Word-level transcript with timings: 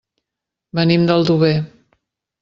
Venim 0.79 1.03
d'Aldover. 1.11 1.51